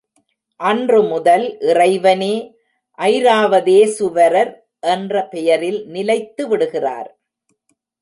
அன்று 0.59 0.99
முதல் 1.03 1.45
இறைவனே 1.59 2.33
ஐராவதேசுவரர் 2.99 4.51
என்ற 4.93 5.23
பெயரில் 5.27 5.81
நிலைத்து 5.87 6.47
விடுகிறார். 6.47 7.09